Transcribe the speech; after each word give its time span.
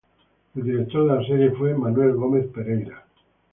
El 0.55 0.63
director 0.63 1.05
de 1.07 1.15
la 1.15 1.27
serie 1.27 1.51
fue 1.51 1.75
Manuel 1.77 2.13
Gómez 2.13 2.47
Pereira. 2.47 3.05